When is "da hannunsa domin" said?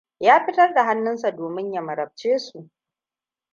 0.73-1.73